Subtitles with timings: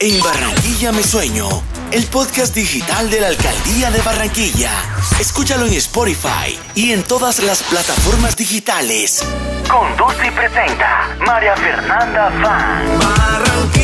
[0.00, 1.48] En Barranquilla Me Sueño,
[1.90, 4.70] el podcast digital de la Alcaldía de Barranquilla.
[5.18, 9.24] Escúchalo en Spotify y en todas las plataformas digitales.
[9.68, 12.98] Conduce y presenta María Fernanda Fan.
[13.00, 13.77] Barranquilla,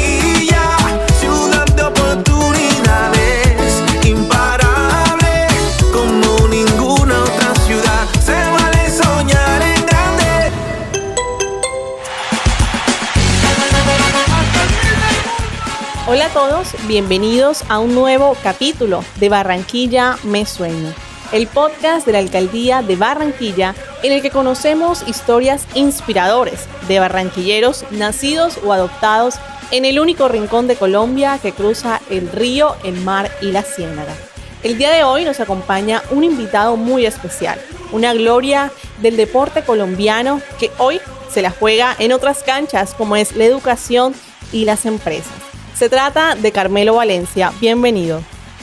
[16.25, 20.95] Hola a todos, bienvenidos a un nuevo capítulo de Barranquilla Me Sueño,
[21.33, 27.85] el podcast de la Alcaldía de Barranquilla en el que conocemos historias inspiradoras de barranquilleros
[27.91, 29.35] nacidos o adoptados
[29.71, 34.15] en el único rincón de Colombia que cruza el río, el mar y la ciénaga.
[34.63, 37.61] El día de hoy nos acompaña un invitado muy especial,
[37.93, 43.37] una gloria del deporte colombiano que hoy se la juega en otras canchas como es
[43.37, 44.15] la educación
[44.53, 45.54] y las empresas.
[45.75, 47.53] Se trata de Carmelo Valencia.
[47.61, 48.21] Bienvenido.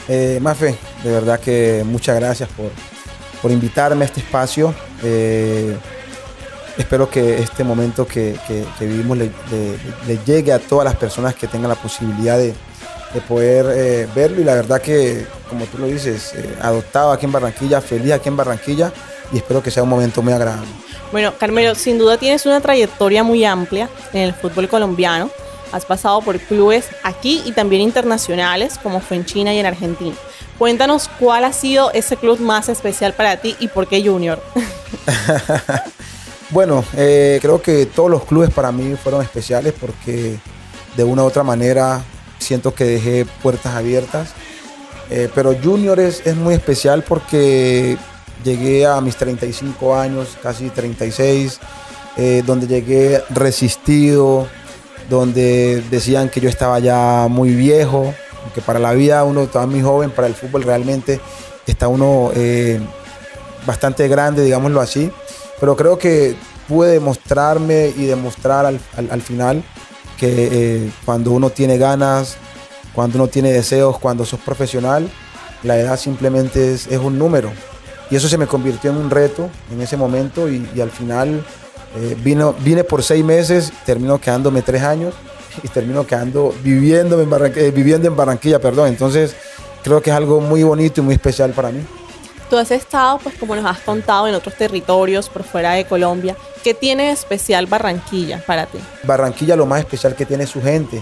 [0.08, 2.70] Eh, Mafe, de verdad que muchas gracias por,
[3.40, 4.74] por invitarme a este espacio.
[5.02, 5.76] Eh,
[6.78, 10.96] espero que este momento que, que- que vivimos le, le- le llegue a todas las
[10.96, 12.54] personas que tengan la posibilidad de,
[13.14, 14.40] de poder eh, verlo.
[14.40, 18.28] Y la verdad que, como tú lo dices, eh, adoptado aquí en Barranquilla, feliz aquí
[18.28, 18.90] en Barranquilla
[19.32, 20.68] y espero que sea un momento muy agradable.
[21.12, 25.30] Bueno, Carmelo, sin duda tienes una trayectoria muy amplia en el fútbol colombiano.
[25.72, 30.14] Has pasado por clubes aquí y también internacionales, como fue en China y en Argentina.
[30.58, 34.42] Cuéntanos cuál ha sido ese club más especial para ti y por qué Junior.
[36.52, 40.38] Bueno, eh, creo que todos los clubes para mí fueron especiales porque
[40.94, 42.04] de una u otra manera
[42.38, 44.34] siento que dejé puertas abiertas.
[45.08, 47.96] Eh, pero Junior es, es muy especial porque
[48.44, 51.58] llegué a mis 35 años, casi 36,
[52.18, 54.46] eh, donde llegué resistido,
[55.08, 58.14] donde decían que yo estaba ya muy viejo,
[58.54, 61.20] que para la vida uno estaba muy joven, para el fútbol realmente
[61.66, 62.80] está uno eh,
[63.66, 65.10] bastante grande, digámoslo así.
[65.60, 66.34] Pero creo que
[66.68, 69.62] pude demostrarme y demostrar al, al- al final
[70.18, 72.36] que eh, cuando uno tiene ganas,
[72.94, 75.08] cuando uno tiene deseos, cuando sos profesional,
[75.62, 77.52] la edad simplemente es, un número.
[78.10, 81.44] Y eso se me convirtió en un reto en ese momento y al final
[81.96, 85.14] eh, vino, vine por seis meses, terminó quedándome tres años
[85.62, 88.88] y termino quedando viviendo en, Barranqu- eh, viviendo en Barranquilla, perdón.
[88.88, 89.36] Entonces
[89.82, 91.80] creo que es algo muy bonito y muy especial para mí.
[92.48, 96.36] Tú has estado, pues como nos has contado, en otros territorios por fuera de Colombia.
[96.62, 98.78] ¿Qué tiene de especial Barranquilla para ti?
[99.04, 101.00] Barranquilla lo más especial que tiene es su gente.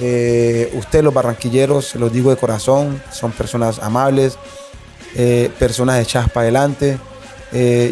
[0.00, 4.36] Eh, ustedes los barranquilleros, se los digo de corazón, son personas amables,
[5.14, 6.98] eh, personas echadas para adelante.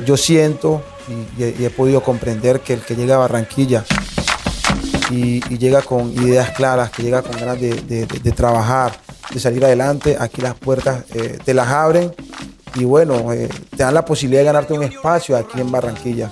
[0.07, 3.85] Yo siento y, y he- podido comprender que el que llega a Barranquilla
[5.11, 8.93] y, y llega con ideas claras, que llega con ganas de, de- de- de trabajar,
[9.33, 12.13] de salir adelante, aquí las puertas eh, te las abren
[12.77, 16.31] y bueno, eh, te dan la posibilidad de ganarte un espacio aquí en Barranquilla.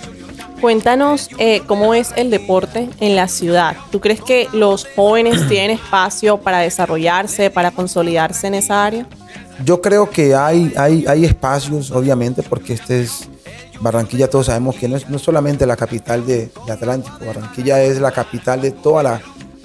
[0.60, 3.76] Cuéntanos eh, cómo es el deporte en la ciudad.
[3.92, 9.06] ¿Tú crees que los jóvenes tienen espacio para desarrollarse, para consolidarse en esa área?
[9.64, 13.28] Yo creo que hay, hay, hay espacios, obviamente, porque este es
[13.80, 18.10] Barranquilla, todos sabemos que no es, no solamente la capital de, Atlántico, Barranquilla es la
[18.12, 19.20] capital de toda la-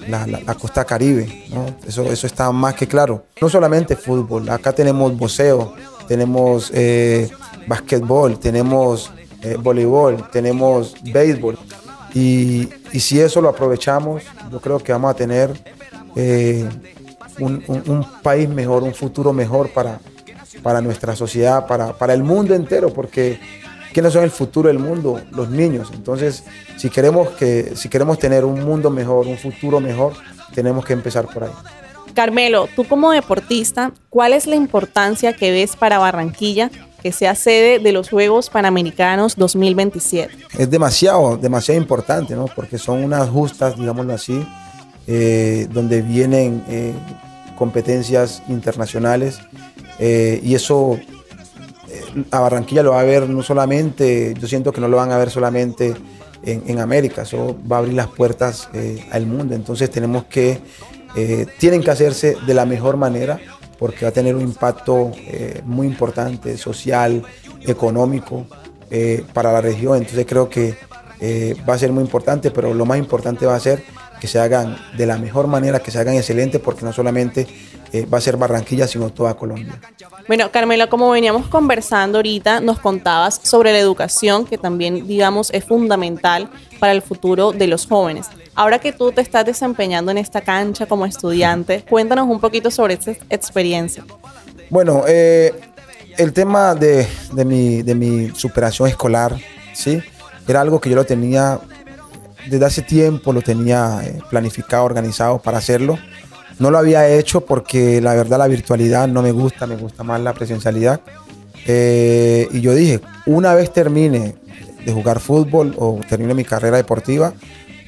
[0.07, 1.65] la costa caribe, ¿no?
[1.87, 3.23] eso, eso está más que claro.
[3.41, 5.73] No solamente fútbol, acá tenemos boxeo,
[6.09, 7.29] tenemos eh,
[7.67, 11.57] basquetbol, tenemos eh, voleibol, tenemos béisbol.
[12.13, 15.51] Y, y si eso lo aprovechamos, yo creo que vamos a tener
[16.15, 16.67] eh,
[17.39, 19.99] un, un- un país mejor, un futuro mejor para,
[20.61, 23.39] para nuestra sociedad, para, para el mundo entero, porque
[23.93, 25.21] ¿quiénes son el futuro del mundo?
[25.31, 25.91] Los niños.
[25.93, 26.43] Entonces,
[26.77, 30.13] si queremos, que, si queremos tener un mundo mejor, un futuro mejor,
[30.53, 31.51] tenemos que empezar por ahí.
[32.13, 36.69] Carmelo, tú como deportista, ¿cuál es la importancia que ves para Barranquilla
[37.01, 40.33] que sea sede de los Juegos Panamericanos 2027?
[40.57, 42.45] es demasiado, demasiado importante, ¿no?
[42.45, 44.45] Porque son unas justas, digámoslo así,
[45.07, 46.93] eh, donde vienen eh,
[47.57, 49.39] competencias internacionales
[49.99, 50.97] eh, y eso
[52.31, 55.17] a Barranquilla lo va a ver no solamente, yo siento que no lo van a
[55.17, 55.93] ver solamente
[56.45, 60.59] en, América, eso va a abrir las puertas eh, al mundo, entonces tenemos que,
[61.15, 63.39] eh, tienen que hacerse de la mejor manera
[63.79, 67.23] porque va a tener un impacto eh, muy importante, social,
[67.61, 68.45] económico,
[69.33, 69.97] para la región.
[69.97, 70.77] Entonces creo que
[71.67, 73.83] va a ser muy importante, pero lo más importante va a ser
[74.21, 77.47] que se hagan de la mejor manera, que se hagan excelentes, porque no solamente
[78.13, 79.79] va a ser Barranquilla, sino toda Colombia.
[80.27, 85.65] Bueno, Carmela, como veníamos conversando ahorita, nos contabas sobre la educación, que también, digamos, es
[85.65, 86.49] fundamental
[86.79, 88.27] para el futuro de los jóvenes.
[88.55, 92.93] Ahora que tú te estás desempeñando en esta cancha como estudiante, cuéntanos un poquito sobre
[92.93, 94.05] esta experiencia.
[94.69, 95.53] Bueno, eh,
[96.17, 99.35] el tema de, de, mi, de mi superación escolar,
[99.73, 100.01] ¿sí?
[100.47, 101.59] Era algo que yo lo tenía
[102.49, 105.97] desde hace tiempo, lo tenía eh, planificado, organizado para hacerlo.
[106.59, 110.21] No lo había hecho porque la verdad la virtualidad no me gusta, me gusta más
[110.21, 111.01] la presencialidad.
[111.65, 114.35] Eh, y yo dije, una vez termine
[114.85, 117.33] de jugar fútbol o termine mi carrera deportiva,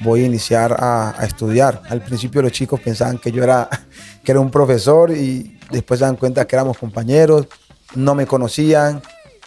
[0.02, 1.82] voy a iniciar a, estudiar.
[1.88, 3.68] Al principio los chicos pensaban que yo era,
[4.24, 7.46] que era un profesor y después se dan cuenta que éramos compañeros,
[7.94, 9.02] no me conocían.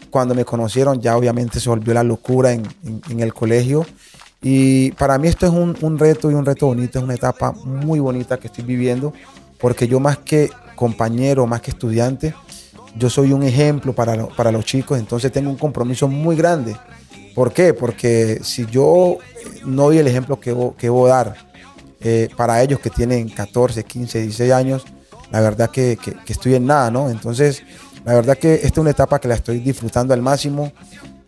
[0.09, 3.85] Cuando me conocieron ya obviamente se volvió la locura en el colegio.
[4.41, 7.51] Y para mí esto es un, un, reto y un reto bonito, es una etapa
[7.51, 9.13] muy bonita que estoy viviendo,
[9.59, 12.33] porque yo más que compañero, más que estudiante,
[12.95, 16.75] yo soy un ejemplo para, para los chicos, entonces tengo un compromiso muy grande.
[17.35, 17.73] ¿Por qué?
[17.73, 19.17] Porque si yo
[19.65, 21.35] no doy el ejemplo que, que voy a dar
[22.01, 24.85] eh, para ellos que tienen 14, 15, 16 años,
[25.31, 27.09] la verdad que, que, estoy en nada, ¿no?
[27.09, 27.61] Entonces,
[28.03, 30.71] la verdad que esta es una etapa que la estoy disfrutando al máximo.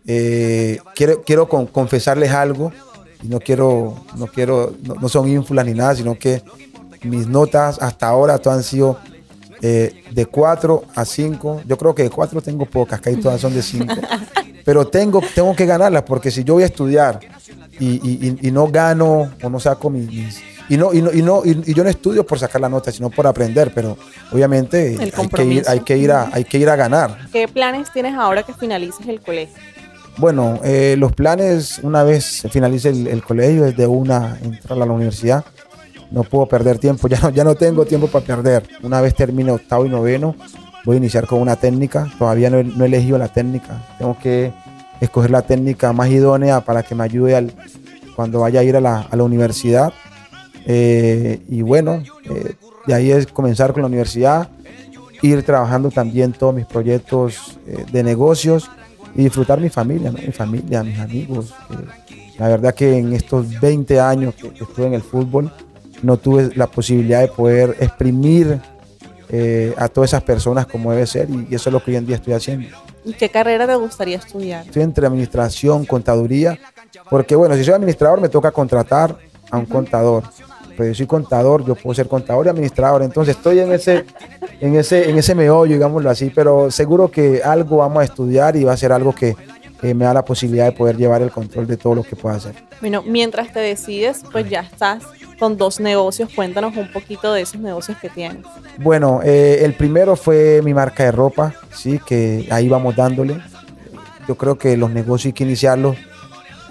[0.06, 2.72] Eh, quiero quiero con, confesarles algo
[3.22, 6.42] y no quiero, no quiero, no, no, son ínfulas ni nada, sino que
[7.02, 8.98] mis notas hasta ahora todas han sido
[9.60, 11.62] eh, de 4 a 5.
[11.66, 13.94] Yo creo que de 4 tengo pocas, que ahí todas son de 5.
[14.64, 17.20] Pero tengo, tengo que ganarlas porque si yo voy a estudiar
[17.80, 21.22] y, y, y no gano o no saco mis, mis y no, y no, y
[21.22, 23.98] no, y, yo no estudio por sacar la nota, sino por aprender, pero
[24.30, 27.28] obviamente hay que, ir, hay, que ir a, hay que ir a ganar.
[27.32, 29.54] ¿Qué planes tienes ahora que finalices el colegio?
[30.18, 34.92] Bueno, eh, los planes, una vez finalice el, colegio, es de una entrar a la
[34.92, 35.44] universidad.
[36.10, 38.68] No puedo perder tiempo, ya no, ya no tengo tiempo para perder.
[38.82, 40.36] Una vez termine octavo y noveno,
[40.84, 42.12] voy a iniciar con una técnica.
[42.18, 43.82] Todavía no he, elegido la técnica.
[43.98, 44.52] Tengo que
[45.00, 47.52] escoger la técnica más idónea para que me ayude al,
[48.14, 49.92] cuando vaya a ir a la, a la universidad.
[50.66, 52.54] Eh, y bueno, eh,
[52.86, 54.48] de ahí es comenzar con la universidad,
[55.22, 57.58] ir trabajando también todos mis proyectos
[57.90, 58.68] de negocios
[59.14, 60.18] y disfrutar mi familia, ¿no?
[60.18, 61.54] mi familia, mis amigos.
[62.38, 65.52] la verdad que en estos 20 años que, que, estuve en el fútbol,
[66.02, 68.60] no tuve la posibilidad de poder exprimir
[69.28, 71.96] eh, a todas esas personas como debe ser y, y, eso es lo que hoy
[71.96, 72.68] en día estoy haciendo.
[73.04, 74.66] ¿Y qué carrera te gustaría estudiar?
[74.66, 76.58] Estoy entre administración, contaduría,
[77.08, 79.16] porque bueno, si soy administrador me toca contratar
[79.50, 80.24] a un contador.
[80.76, 83.02] Pero yo soy contador, yo puedo ser contador y administrador.
[83.02, 84.04] Entonces estoy en ese,
[84.62, 88.62] en ese, en ese meollo, digámoslo así, pero seguro que algo vamos a estudiar y
[88.62, 89.34] va a ser algo que
[89.82, 92.36] eh, me da la posibilidad de poder llevar el control de todo lo que pueda
[92.36, 92.54] hacer.
[92.80, 95.02] Bueno, mientras te decides, pues ya estás
[95.40, 96.30] con dos negocios.
[96.32, 98.44] Cuéntanos un poquito de esos negocios que tienes.
[98.78, 103.40] Bueno, eh, el primero fue mi marca de ropa, sí, que ahí vamos dándole.
[104.28, 105.96] Yo creo que los negocios hay que iniciarlos.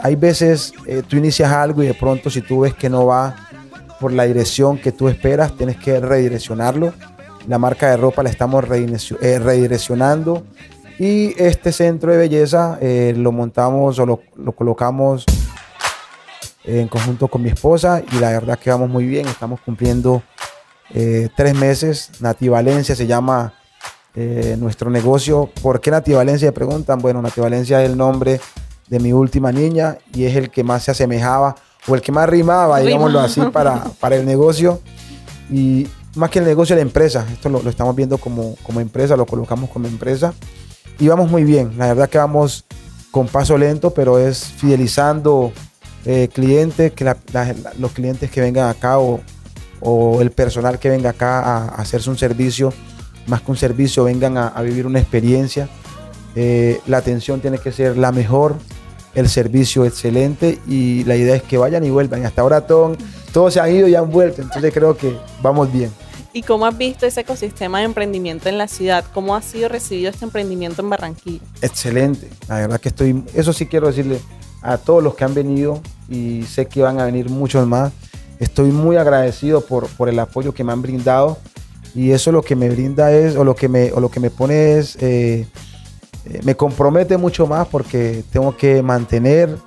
[0.01, 3.35] Hay veces eh, tú inicias algo y de pronto si tú ves que no va
[3.99, 6.93] por la dirección que tú esperas, tienes que redireccionarlo.
[7.47, 10.43] La marca de ropa la estamos eh, redireccionando
[10.99, 15.25] y este centro de belleza eh, lo montamos o lo, lo, colocamos
[16.63, 20.21] en conjunto con mi esposa y la verdad que vamos muy bien, estamos cumpliendo
[20.93, 22.11] eh, tres meses.
[22.19, 23.53] Nativalencia se llama
[24.15, 25.49] eh, nuestro negocio.
[25.61, 26.49] ¿Por qué Nativalencia?
[26.49, 26.99] Me preguntan.
[26.99, 28.39] Bueno, Nativalencia es el nombre
[28.87, 31.55] de mi última niña y es el que más se asemejaba
[31.87, 34.81] o el que más rimaba, digámoslo así, para, para el negocio.
[35.49, 37.25] Y más que el negocio, la empresa.
[37.31, 40.33] Esto lo, estamos viendo como, como empresa, lo colocamos como empresa.
[40.99, 41.73] Y vamos muy bien.
[41.77, 42.65] La verdad que vamos
[43.11, 45.51] con paso lento, pero es fidelizando
[46.05, 47.15] eh, clientes, que
[47.77, 49.21] los clientes que vengan acá o,
[50.21, 52.71] el personal que venga acá a, hacerse un servicio,
[53.27, 55.67] más que un servicio, vengan a, vivir una experiencia.
[56.35, 58.55] Eh, la atención tiene que ser la mejor
[59.13, 62.25] el servicio excelente y la idea es que vayan y vuelvan.
[62.25, 62.97] Hasta ahora todos
[63.31, 65.91] todo se han ido y han vuelto, entonces creo que vamos bien.
[66.33, 69.03] ¿Y cómo has visto ese ecosistema de emprendimiento en la ciudad?
[69.13, 71.41] ¿Cómo ha sido recibido este emprendimiento en Barranquilla?
[71.61, 74.19] Excelente, la verdad que estoy, eso sí quiero decirle
[74.61, 77.91] a todos los que han venido y sé que van a venir muchos más.
[78.39, 81.37] Estoy muy agradecido por, por el apoyo que me han brindado
[81.93, 84.29] y eso lo que me brinda es, o lo que me, o lo que me
[84.29, 84.97] pone es...
[85.01, 85.47] Eh,
[86.43, 89.57] me compromete mucho más porque tengo que mantener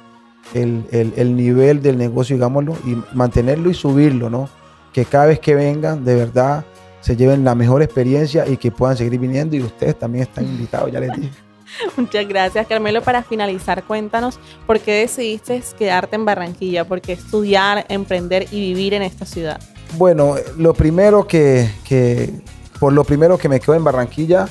[0.54, 4.49] el, el, el, nivel del negocio, digámoslo, y mantenerlo y subirlo, ¿no?
[4.94, 6.64] Que cada vez que vengan, de verdad,
[7.02, 10.90] se lleven la mejor experiencia y que puedan seguir viniendo y ustedes también están invitados,
[10.90, 11.30] ya les dije.
[11.96, 13.02] Muchas gracias, Carmelo.
[13.02, 18.94] Para finalizar, cuéntanos por qué decidiste quedarte en Barranquilla, por qué estudiar, emprender y vivir
[18.94, 19.60] en esta ciudad.
[19.98, 22.30] Bueno, lo primero que, que
[22.78, 24.48] por lo primero que me quedo en Barranquilla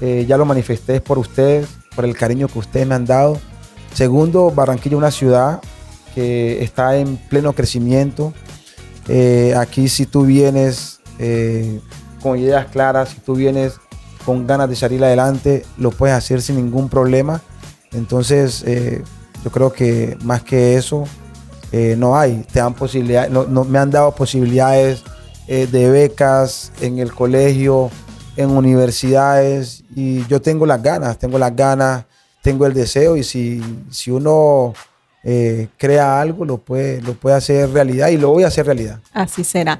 [0.00, 3.38] eh, ya lo manifesté por ustedes, por el cariño que ustedes me han dado.
[3.94, 5.60] Segundo, Barranquilla es una ciudad
[6.14, 8.32] que está en pleno crecimiento.
[9.08, 11.80] Eh, aquí si tú vienes eh,
[12.22, 13.74] con ideas claras, si tú vienes
[14.24, 17.40] con ganas de salir adelante, lo puedes hacer sin ningún problema.
[17.92, 19.02] Entonces, eh,
[19.44, 21.04] yo creo que más que eso,
[21.96, 22.44] no hay.
[22.52, 25.02] Te dan posibilidades, no, no- me han dado posibilidades
[25.46, 27.90] de becas en el colegio,
[28.36, 32.04] en universidades, y yo tengo las ganas, tengo las ganas,
[32.42, 34.74] tengo el deseo, y si, si uno
[35.24, 38.98] eh, crea algo, lo puede, lo puede hacer realidad, y lo voy a hacer realidad.
[39.12, 39.78] Así será.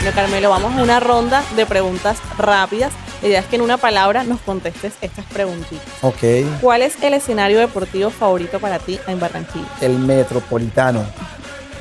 [0.00, 2.92] Bueno, Carmelo, vamos a una ronda de preguntas rápidas.
[3.22, 5.86] La idea es que en una palabra nos contestes estas preguntitas.
[6.02, 6.22] Ok,
[6.60, 9.66] ¿Cuál es el escenario deportivo favorito para ti en Barranquilla?
[9.80, 11.04] el metropolitano,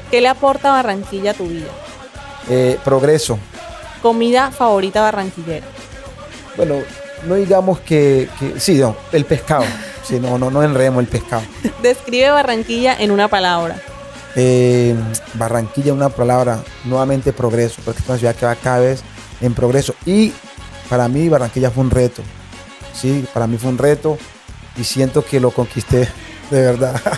[0.10, 1.67] ¿Qué le aporta Barranquilla a tu vida?
[2.50, 3.38] Eh, progreso.
[4.01, 5.65] Comida favorita barranquillera.
[6.55, 6.75] Bueno,
[7.27, 9.65] no digamos que, que- sí, no, el pescado.
[10.08, 11.44] Sí, no, no, no enredemos el pescado.
[11.82, 13.82] Describe Barranquilla en una palabra.
[14.36, 14.96] Eh,
[15.34, 19.02] Barranquilla, una palabra, nuevamente progreso, porque es una ciudad que va cada vez
[19.42, 19.96] en progreso.
[20.06, 20.34] Y
[20.90, 22.22] para mí Barranquilla fue un reto.
[22.94, 24.18] Sí, para mí fue un reto
[24.78, 26.08] y siento que lo conquisté
[26.52, 27.02] de verdad.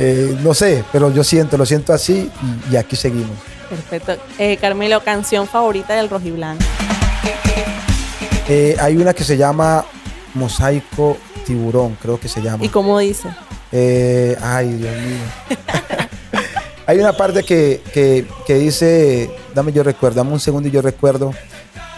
[0.00, 2.30] Eh, no sé, pero yo siento, lo siento así
[2.70, 3.36] y, y aquí seguimos.
[3.68, 4.16] Perfecto.
[4.38, 6.64] Eh, Carmelo, canción favorita del Rojiblanco.
[8.48, 9.84] Eh, hay una que se llama
[10.38, 11.16] Mosaico
[11.46, 12.64] Tiburón, creo que se llama.
[12.64, 13.28] ¿Y cómo dice?
[13.72, 15.58] Eh, ay, Dios mío.
[16.86, 20.80] Hay una parte que, que- que dice, dame yo recuerdo, dame un segundo y yo
[20.80, 21.32] recuerdo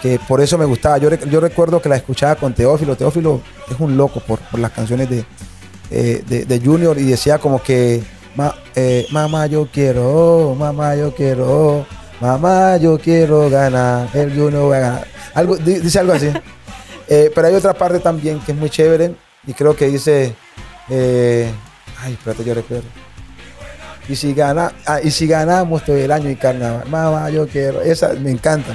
[0.02, 0.98] que por eso me gustaba.
[0.98, 2.96] Yo, yo recuerdo que la escuchaba con Teófilo.
[2.96, 5.24] Teófilo es un loco por, por las canciones de,
[5.92, 8.02] eh, de, de Junior y decía como que,
[8.34, 11.86] "Ma- eh, mamá yo quiero, mamá yo quiero,
[12.20, 15.06] mamá yo quiero ganar, el Junior va a ganar.
[15.34, 16.30] Algo, di- dice algo así.
[17.12, 20.32] Eh, pero hay otra parte también que es muy chévere y creo que dice,
[20.88, 21.50] eh,
[21.98, 22.86] ay, espérate, yo recuerdo.
[24.08, 27.82] Y si, gana, ah, y si ganamos todo el año y carnaval, mamá, yo quiero.
[27.82, 28.72] Esa me encanta.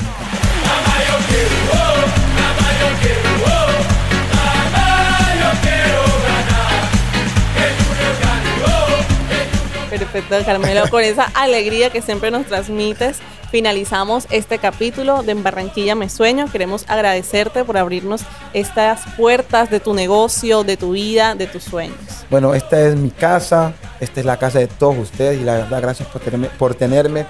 [9.90, 10.90] Perfecto, Carmelo.
[10.90, 13.20] Con esa alegría que siempre nos transmites,
[13.52, 16.52] finalizamos este capítulo de En Barranquilla Me Sueño.
[16.52, 18.22] Queremos agradecerte por abrirnos
[18.54, 21.98] estas puertas de tu negocio, de tu vida, de tus sueños.
[22.30, 25.82] Bueno, esta es mi casa, esta es la casa de todos ustedes y la verdad,
[25.82, 27.26] gracias por tenerme, por tenerme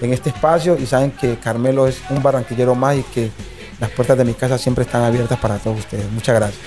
[0.00, 3.30] en este espacio y saben que Carmelo es un barranquillero más y que
[3.80, 6.10] las puertas de mi casa siempre están abiertas para todos ustedes.
[6.10, 6.60] Muchas gracias.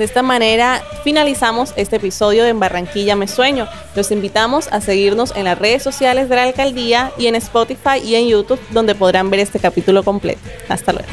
[0.00, 3.68] De esta manera finalizamos este episodio de En Barranquilla Me Sueño.
[3.94, 8.14] Los invitamos a seguirnos en las redes sociales de la alcaldía y en Spotify y
[8.14, 10.40] en YouTube donde podrán ver este capítulo completo.
[10.70, 11.06] Hasta luego.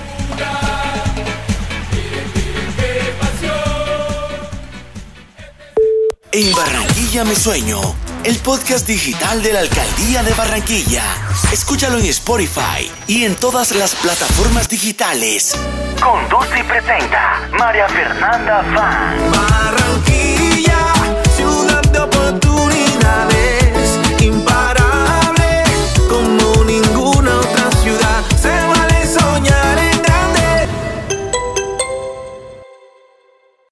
[6.31, 7.81] En Barranquilla Me Sueño,
[8.23, 11.03] el podcast digital de la Alcaldía de Barranquilla.
[11.51, 15.57] Escúchalo en Spotify y en todas las plataformas digitales.
[16.01, 20.06] Conduce y presenta María Fernanda Fan.